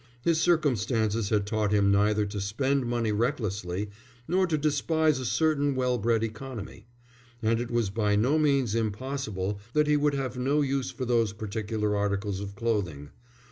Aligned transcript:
His 0.23 0.41
circumstances 0.41 1.29
had 1.29 1.45
taught 1.45 1.71
him 1.71 1.91
neither 1.91 2.25
to 2.25 2.41
spend 2.41 2.87
money 2.87 3.11
recklessly, 3.11 3.91
nor 4.27 4.47
to 4.47 4.57
despise 4.57 5.19
a 5.19 5.25
certain 5.27 5.75
well 5.75 5.99
bred 5.99 6.23
economy; 6.23 6.87
and 7.39 7.59
it 7.61 7.69
was 7.69 7.91
by 7.91 8.15
no 8.15 8.39
means 8.39 8.73
impossible 8.73 9.59
that 9.73 9.85
he 9.85 9.97
would 9.97 10.15
have 10.15 10.39
no 10.39 10.61
use 10.61 10.89
for 10.89 11.05
those 11.05 11.33
particular 11.33 11.95
articles 11.95 12.39
of 12.39 12.55
clothing. 12.55 13.11